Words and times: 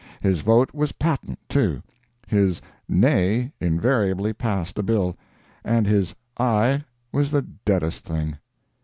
His 0.19 0.39
vote 0.41 0.73
was 0.73 0.93
patent, 0.93 1.37
too; 1.47 1.83
his 2.25 2.59
"nay" 2.89 3.51
invariably 3.61 4.33
passed 4.33 4.79
a 4.79 4.81
bill, 4.81 5.15
and 5.63 5.85
his 5.85 6.15
"aye" 6.39 6.83
was 7.11 7.29
the 7.29 7.43
deadest 7.43 8.03
thing! 8.05 8.39